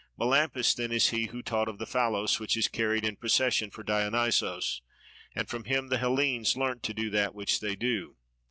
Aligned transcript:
Melampus 0.17 0.73
then 0.73 0.91
is 0.91 1.09
he 1.09 1.27
who 1.27 1.43
taught 1.43 1.67
of 1.67 1.77
the 1.77 1.85
phallos 1.85 2.39
which 2.39 2.57
is 2.57 2.67
carried 2.67 3.05
in 3.05 3.17
procession 3.17 3.69
for 3.69 3.83
Dionysos, 3.83 4.81
and 5.35 5.47
from 5.47 5.65
him 5.65 5.89
the 5.89 5.99
Hellenes 5.99 6.57
learnt 6.57 6.81
to 6.85 6.93
do 6.95 7.11
that 7.11 7.35
which 7.35 7.59
they 7.59 7.75
do. 7.75 8.15